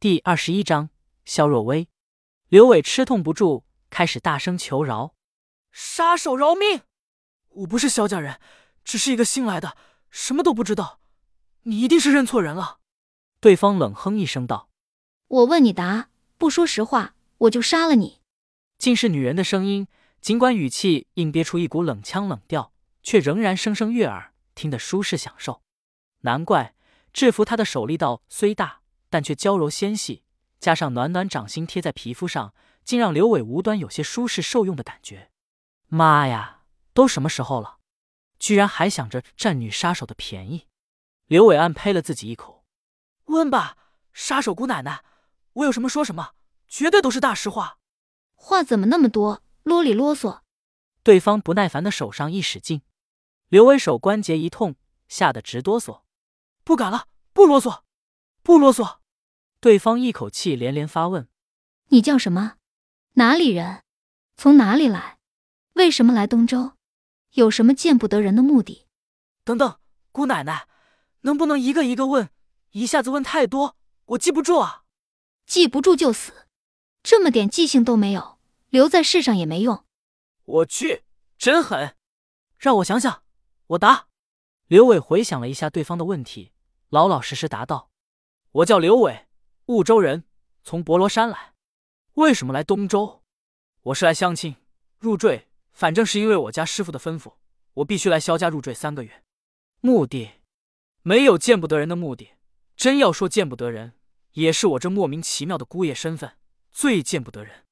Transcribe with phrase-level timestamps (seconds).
[0.00, 0.90] 第二十一章，
[1.24, 1.88] 肖若薇。
[2.46, 5.16] 刘伟吃痛不住，开始大声求饶
[5.72, 6.82] ：“杀手饶命！
[7.48, 8.38] 我不是萧家人，
[8.84, 9.76] 只是一个新来的，
[10.08, 11.00] 什么都不知道。
[11.62, 12.78] 你一定是认错人了。”
[13.42, 14.70] 对方冷哼一声道
[15.26, 18.20] ：“我问你答，不说实话，我就杀了你。”
[18.78, 19.88] 竟是女人的声音，
[20.20, 22.72] 尽管语气硬憋出一股冷腔冷调，
[23.02, 25.60] 却仍然声声悦耳，听得舒适享受。
[26.20, 26.76] 难怪
[27.12, 30.24] 制服他的手力道虽大，但却娇柔纤细。
[30.60, 32.52] 加上暖暖掌心贴在皮肤上，
[32.84, 35.30] 竟让刘伟无端有些舒适受用的感觉。
[35.86, 37.78] 妈呀，都什么时候了，
[38.40, 40.66] 居然还想着占女杀手的便宜！
[41.26, 42.64] 刘伟暗呸了自己一口。
[43.26, 43.76] 问吧，
[44.12, 45.04] 杀手姑奶奶，
[45.52, 46.32] 我有什么说什么，
[46.66, 47.78] 绝对都是大实话。
[48.34, 50.40] 话怎么那么多，啰里啰嗦？
[51.04, 52.82] 对方不耐烦的手上一使劲，
[53.48, 54.74] 刘伟手关节一痛，
[55.06, 56.02] 吓得直哆嗦。
[56.64, 57.82] 不敢了，不啰嗦，
[58.42, 58.97] 不啰嗦。
[59.60, 61.28] 对方一口气连连发问
[61.90, 62.54] ：“你叫什么？
[63.14, 63.82] 哪里人？
[64.36, 65.18] 从哪里来？
[65.74, 66.74] 为什么来东周？
[67.32, 68.86] 有什么见不得人的目的？”
[69.42, 69.80] 等等，
[70.12, 70.68] 姑奶奶，
[71.22, 72.30] 能不能一个一个问？
[72.70, 74.84] 一下子问太多，我记不住啊！
[75.44, 76.46] 记不住就死，
[77.02, 79.84] 这么点记性都没有，留在世上也没用。
[80.44, 81.02] 我去，
[81.36, 81.96] 真狠！
[82.58, 83.24] 让我想想，
[83.68, 84.06] 我答。
[84.68, 86.52] 刘伟回想了一下对方的问题，
[86.90, 87.90] 老老实实答道
[88.52, 89.24] ：“我叫刘伟。”
[89.68, 90.24] 婺州人，
[90.64, 91.52] 从博罗山来。
[92.14, 93.20] 为什么来东周？
[93.82, 94.56] 我是来相亲
[94.98, 97.34] 入赘，反正是因为我家师傅的吩咐，
[97.74, 99.22] 我必须来萧家入赘三个月。
[99.82, 100.30] 目的
[101.02, 102.30] 没有见不得人的目的，
[102.76, 103.92] 真要说见不得人，
[104.32, 106.38] 也是我这莫名其妙的姑爷身份
[106.70, 107.66] 最见不得人。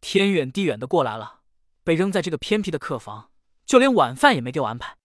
[0.00, 1.42] 天远地远的过来了，
[1.84, 3.30] 被扔在这个偏僻的客房，
[3.64, 4.96] 就连晚饭也没给我安排。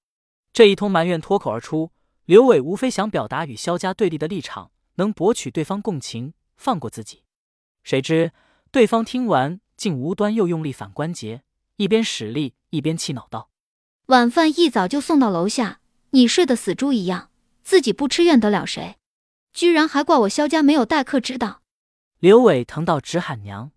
[0.52, 1.92] 这一通埋怨脱口而出，
[2.26, 4.72] 刘伟无非想表达与萧家对立的立场。
[4.96, 7.24] 能博取对方共情，放过自己，
[7.84, 8.32] 谁知
[8.72, 11.44] 对方听完，竟无端又用力反关节，
[11.78, 13.50] 一边使力一边气恼道
[14.08, 15.82] ：“晚饭一早就送到楼下，
[16.12, 17.32] 你睡得死猪一样，
[17.64, 18.98] 自己不吃怨得了谁？
[19.54, 21.62] 居然还怪我萧家没有待客之道。”
[22.20, 23.72] 刘伟疼到直喊娘！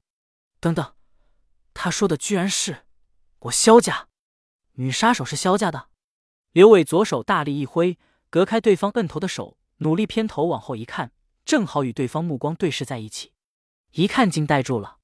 [0.60, 0.94] 等等，
[1.72, 2.84] 他说的居然是
[3.40, 4.08] 我萧家
[4.74, 5.88] 女杀手是萧家的。
[6.52, 7.98] 刘伟左手大力一挥，
[8.30, 9.56] 隔开对方摁头的手。
[9.84, 11.12] 努力偏头往后一看，
[11.44, 13.32] 正好与对方目光对视在一起，
[13.92, 14.96] 一看竟呆住了。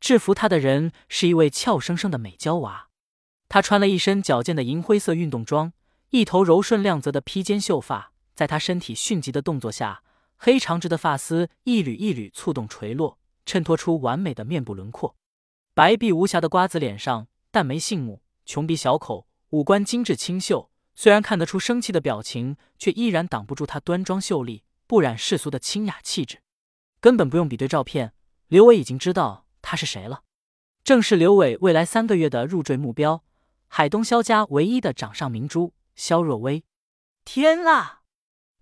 [0.00, 2.88] 制服他的人是一位俏生生的美娇娃，
[3.48, 5.72] 她穿了一身矫健的银灰色运动装，
[6.10, 10.02] 一头柔顺亮泽的披肩秀发，在她身体迅疾的动作下，
[10.36, 15.14] 黑长直的发丝一缕一缕簇动垂落，衬托出完美的面部轮廓。
[15.72, 20.70] 白璧无瑕的瓜子脸上，淡眉杏目，琼鼻小口，五官精致清秀。
[20.98, 26.40] 虽然看得出生气的表情，却依然挡不住她端庄秀丽、不染世俗的清雅气质。
[27.00, 28.14] 根本不用比对照片，
[28.48, 30.22] 刘伟已经知道她是谁了。
[30.82, 33.22] 正是刘伟未来三个月的入赘目标——
[33.68, 36.64] 海东萧家唯一的掌上明珠萧若薇。
[37.26, 38.02] 天啊，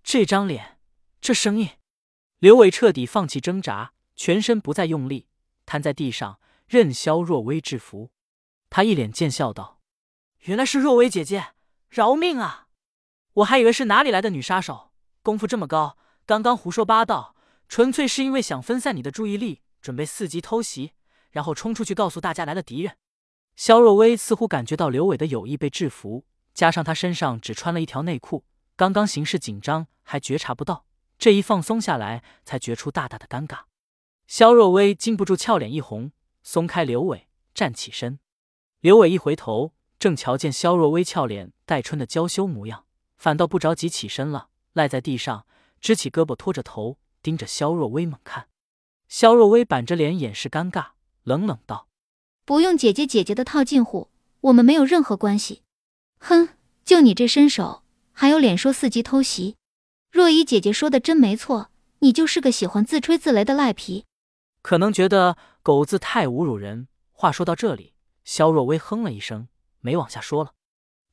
[0.03, 0.79] 这张脸，
[1.21, 1.69] 这声音！
[2.39, 5.27] 刘伟彻底放弃挣扎，全身不再用力，
[5.65, 8.11] 瘫在地上，任萧若薇制服。
[8.69, 9.79] 他一脸贱笑道
[10.45, 11.53] ：“原来是若薇姐姐。”
[11.95, 12.67] 饶命啊！
[13.35, 14.91] 我还以为是哪里来的女杀手，
[15.23, 15.97] 功夫这么高。
[16.25, 17.37] 刚刚胡说八道，
[17.69, 20.91] 纯粹是因为想分散你的注意力，准备伺机偷袭，
[21.31, 22.97] 然后冲出去告诉大家来了敌人。
[23.55, 28.43] 肖若薇似乎感觉到刘伟的有意被制服，加上他身上只穿了一条内裤，
[28.75, 30.85] 刚刚形势紧张还觉察不到，
[31.17, 33.59] 这一放松下来，才觉出大大的尴尬。
[34.27, 36.11] 肖若薇禁不住俏脸一红，
[36.43, 38.19] 松开刘伟，站起身。
[38.81, 39.74] 刘伟一回头。
[40.05, 42.85] 正瞧见萧若薇俏脸带春的娇羞模样，
[43.17, 45.47] 反倒不着急起身了，赖在地上，
[45.81, 48.45] 支起胳膊托着头，盯着萧若薇猛看。
[49.07, 50.89] 萧若薇板着脸掩饰尴尬，
[51.23, 51.87] 冷冷道
[52.45, 54.11] ：“不用姐姐姐姐的套近乎，
[54.41, 55.63] 我们没有任何关系。
[56.19, 56.49] 哼，
[56.83, 59.55] 就你这身手，还有脸说伺机偷袭？
[60.11, 61.71] 若依姐姐说的真没错，
[62.01, 64.05] 你就是个喜欢自吹自擂的赖皮。
[64.61, 66.89] 可能觉得狗字太侮辱人。
[67.11, 69.47] 话说到这里，萧若薇哼了一声。
[69.85, 70.55] 没往下说了。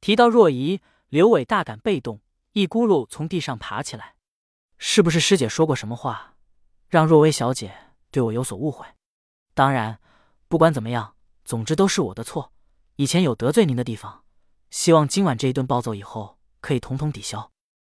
[0.00, 0.80] 提到若仪，
[1.10, 2.22] 刘伟大感被动，
[2.52, 4.14] 一咕噜从地上爬起来。
[4.78, 6.36] 是不是师姐说过什么话，
[6.88, 7.72] 让若薇小姐
[8.10, 8.86] 对我有所误会？
[9.52, 10.00] 当然，
[10.48, 11.14] 不管怎么样，
[11.44, 12.54] 总之都是我的错。
[12.96, 14.24] 以前有得罪您的地方，
[14.70, 17.52] 希望今晚这一顿暴揍以后可以统统抵消。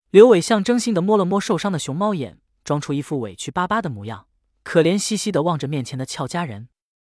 [0.10, 4.28] 刘伟象征性的摸了摸受伤的熊猫眼，装出一副委屈巴巴的模样，
[4.64, 6.70] 可怜兮兮的望着面前的俏佳人。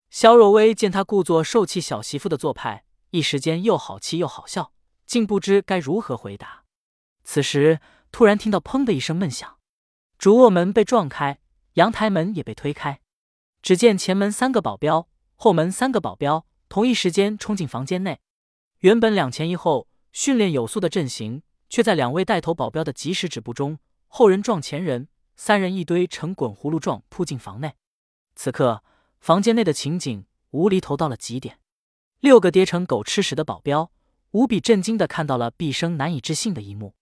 [0.10, 2.86] 肖若薇见他故作受气小媳妇的做派。
[3.14, 4.74] 一时间又好气又好笑，
[5.06, 6.64] 竟不知该如何回答。
[7.24, 7.80] 此时
[8.12, 9.60] 突然听到“砰”的一声闷响，
[10.18, 11.40] 主卧门被撞开，
[11.74, 13.02] 阳台门也被推开，
[13.62, 18.20] 只见前门三个保镖，后门三个保镖，同一时间冲进房间内。
[18.80, 23.78] 原本两前一后、训练有素的阵型，却在两位带头保镖的及时止步中，
[24.08, 25.08] 后人撞前人，
[25.38, 27.76] 三人一堆成滚葫芦状扑进房内。
[28.36, 28.84] 此刻，
[29.20, 31.60] 房间内的情景无厘头到了极点。
[32.24, 33.92] 六个跌成狗吃屎的保镖，
[34.32, 36.96] 无比震惊的看到了毕生难以置信的一幕。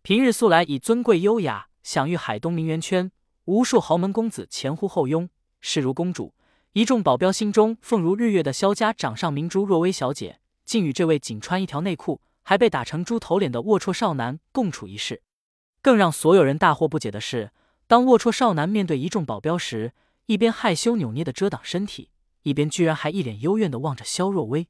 [0.00, 3.12] 平日素来以尊贵优雅享誉海东名媛圈，
[3.44, 5.28] 无数豪门公子前呼后拥，
[5.60, 6.32] 视如公主。
[6.72, 15.20] 一众保镖心中凤如日月的萧家掌上明珠若薇小姐，竟与这位仅穿一条内裤还被打成猪头脸的龌龊少男共处一室。
[15.82, 17.50] 更让所有人大惑不解的是，
[17.86, 19.92] 当龌龊少男面对一众保镖时，
[20.24, 22.08] 一边害羞扭捏的遮挡身体，
[22.42, 24.68] 一边居然还一脸幽怨的望着萧若薇，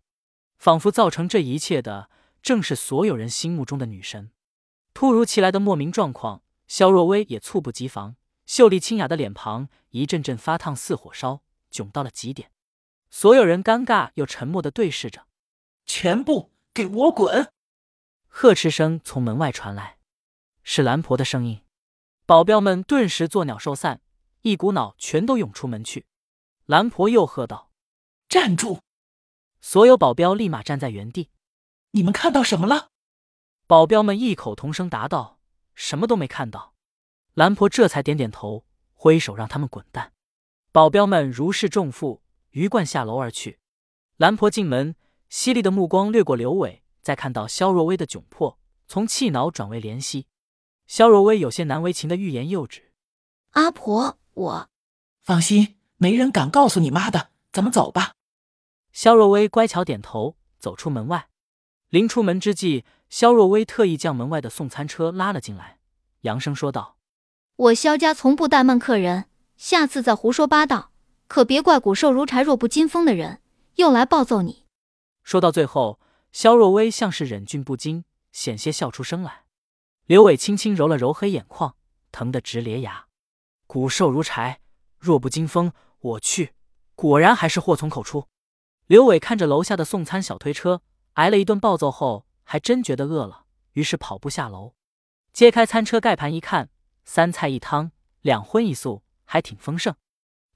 [0.59, 2.11] 仿佛造成这一切的
[2.43, 4.31] 正是所有人心目中的女神。
[4.95, 8.17] 突如其来的莫名状况，萧若薇也猝不及防，
[8.47, 11.43] 秀丽清雅的脸庞一阵阵发烫，似火烧。
[11.71, 12.51] 窘到了极点，
[13.09, 15.27] 所有人尴尬又沉默的对视着。
[15.87, 17.51] 全部给我滚！
[18.29, 19.97] 呵斥声从门外传来，
[20.63, 21.63] 是兰婆的声音。
[22.27, 24.03] 保镖们顿时作鸟兽散，
[24.43, 26.05] 一股脑全都涌出门去。
[26.67, 27.71] 兰婆又喝道
[28.29, 28.81] ：“站住！”
[29.61, 31.31] 所有保镖立马站在原地。
[31.93, 32.91] 你们看到什么了？
[33.67, 35.39] 保镖们异口同声答道
[35.75, 36.75] ：“什么都没看到。”
[37.35, 40.13] 兰婆这才点点头，挥手让他们滚蛋。
[40.71, 43.59] 保镖们如释重负，鱼贯下楼而去。
[44.17, 44.95] 兰婆进门，
[45.29, 50.27] 犀利的目光掠过刘伟，再看到肖若薇的窘迫，从气恼转为怜惜。
[50.87, 52.93] 肖若薇有些难为情的欲言又止
[53.53, 54.71] ：“阿婆，我
[55.23, 57.31] 放心，没人敢告诉你妈的。
[57.53, 58.15] 咱们走吧。”
[58.93, 61.29] 肖若薇乖巧点头，走出门外。
[61.91, 65.79] 临出门之际，肖若薇特意将门外的送餐车拉了进来，
[66.23, 66.97] 扬声说道
[67.55, 69.27] ：“我肖家从不怠慢客人。”
[69.57, 70.91] 下次再胡说八道，
[71.29, 73.41] 可别怪骨瘦如柴、弱不禁风的人
[73.77, 74.65] 又来暴揍你。
[75.23, 76.01] 说到最后，
[76.33, 79.45] 肖若薇像是忍俊不禁，险些笑出声来。
[80.07, 81.77] 刘伟轻轻揉了揉黑眼眶，
[82.11, 83.07] 疼得直咧牙。
[83.69, 84.59] 骨瘦如柴，
[84.99, 85.73] 弱不禁风，
[86.03, 86.55] 我去，
[86.95, 88.29] 果然还是祸从口出。
[88.87, 90.83] 刘伟看着楼下的送餐小推车，
[91.15, 94.75] 挨了一顿暴揍后，还真觉得饿了，于是跑步下楼，
[95.33, 96.69] 揭开餐车盖盘一看，
[97.05, 97.91] 三菜一汤，
[98.21, 99.03] 两荤一素。
[99.25, 99.95] 还挺丰盛，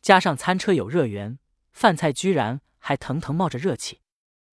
[0.03, 1.39] 加上餐车有热源，
[1.73, 4.03] 饭菜居然还腾腾冒着热气。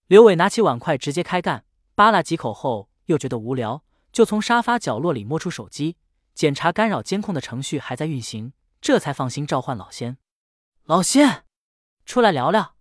[0.08, 5.98] 刘伟拿起碗筷直接开干，扒拉几口后又觉得无聊，就从沙发角落里摸出手机，
[6.34, 10.16] 检查干扰监控的程序还在运行，这才放心召唤老仙。
[10.86, 11.46] 老仙，
[12.06, 12.76] 出来聊聊。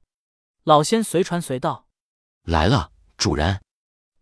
[0.64, 1.86] 老仙随传随到，
[2.42, 3.62] 来了，主人。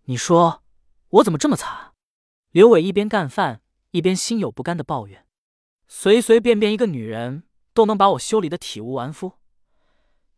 [0.02, 0.62] 你说
[1.08, 1.94] 我怎么这么惨？
[2.50, 3.62] 刘伟一边干饭
[3.92, 5.26] 一边心有不甘的抱怨。
[5.88, 9.38] 随随便便一个女人都能把我修理的体无完肤，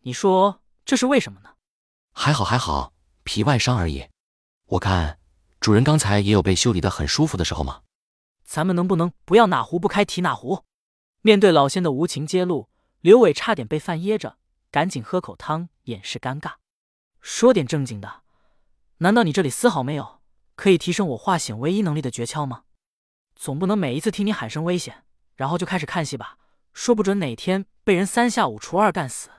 [0.03, 1.57] 你说这是为什么呢？
[2.13, 2.93] 还好还好，
[3.25, 4.09] 皮外伤而已。
[4.67, 5.19] 我看
[5.59, 7.83] 主人刚才也有被修理的很舒服的时候吗？
[8.45, 10.65] 咱们能不能不要哪壶不开提哪壶？
[11.23, 12.69] 面对老仙的无情揭露，
[13.03, 14.39] 刘伟差点被饭噎着，
[14.71, 16.55] 赶紧喝口汤掩饰尴尬。
[17.21, 18.23] 说点正经的，
[18.99, 20.21] 难道你这里丝毫没有
[20.55, 22.63] 可以提升我化险为夷能力的诀窍吗？
[23.35, 25.05] 总不能每一次听你喊声危险。
[25.35, 26.39] 然后就开始看戏吧，
[26.73, 29.31] 说不准哪天被人三下五除二干死，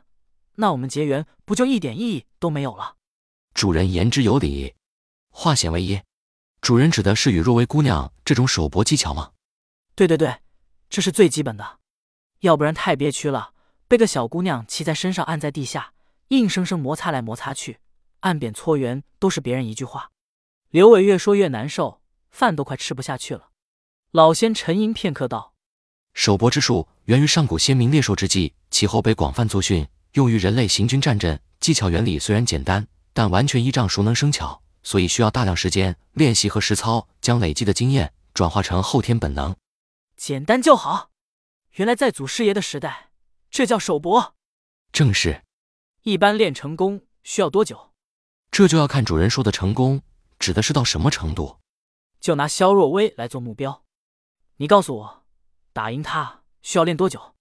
[0.56, 2.98] 那我们结缘不就一点意义都没有了？
[3.54, 4.74] 主人言之有理，
[5.30, 6.02] 化险为夷，
[6.60, 9.32] 主人指的是与若薇姑娘这种手搏技巧吗？
[9.96, 10.42] 对对对，
[10.90, 11.80] 这是最基本的，
[12.40, 13.53] 要不然太憋屈了，
[13.94, 15.94] 被个小姑娘骑在身上按在地下，
[16.30, 17.78] 硬生生摩擦来摩擦去，
[18.22, 20.10] 按扁搓圆都是别人一句话。
[20.72, 23.50] 刘伟越说越难受，饭都快吃不下去了。
[24.10, 25.54] 老仙沉吟片刻道。
[26.16, 31.40] 手搏之术源于上古先民猎兽之技，其后被广泛作训，用于人类行军战阵。
[31.60, 39.56] 技巧原理虽然简单，但完全依仗熟能生巧，所以需要大量时间练习和实操，将累积的经验转化成后天本能。
[40.18, 41.12] 简单就好。
[41.74, 43.10] 原来在祖师爷的时代，
[43.54, 44.34] 这叫手搏。
[44.92, 45.44] 正是。
[46.02, 47.92] 一般练成功需要多久？
[48.50, 50.02] 这就要看主人说的成功
[50.40, 51.60] 指的是到什么程度。
[52.20, 53.84] 就拿萧若薇来做目标，
[54.58, 55.24] 你告诉我。
[55.72, 57.36] 打赢他需要练多久？